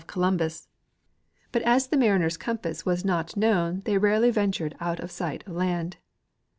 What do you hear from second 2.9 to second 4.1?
not'knoAvn they